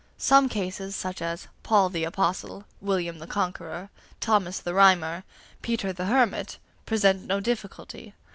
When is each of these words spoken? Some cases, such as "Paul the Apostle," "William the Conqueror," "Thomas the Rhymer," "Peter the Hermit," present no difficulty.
Some 0.17 0.49
cases, 0.49 0.95
such 0.95 1.21
as 1.21 1.47
"Paul 1.61 1.89
the 1.89 2.05
Apostle," 2.05 2.65
"William 2.81 3.19
the 3.19 3.27
Conqueror," 3.27 3.91
"Thomas 4.19 4.59
the 4.59 4.73
Rhymer," 4.73 5.23
"Peter 5.61 5.93
the 5.93 6.05
Hermit," 6.05 6.57
present 6.87 7.27
no 7.27 7.39
difficulty. 7.39 8.15